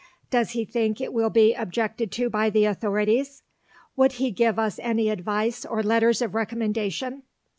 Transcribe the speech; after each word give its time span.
Does 0.31 0.53
he 0.53 0.65
think 0.65 0.99
it 0.99 1.13
will 1.13 1.29
be 1.29 1.53
objected 1.53 2.11
to 2.13 2.27
by 2.27 2.49
the 2.49 2.65
authorities? 2.65 3.43
Would 3.95 4.13
he 4.13 4.31
give 4.31 4.57
us 4.57 4.79
any 4.81 5.09
advice 5.11 5.63
or 5.63 5.83
letters 5.83 6.23
of 6.23 6.33
recommendation? 6.33 7.21